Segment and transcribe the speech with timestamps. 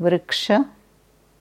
[0.00, 0.50] वृक्ष